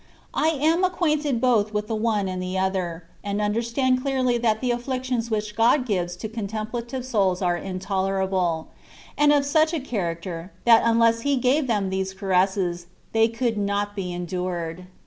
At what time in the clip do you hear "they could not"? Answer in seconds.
13.11-13.95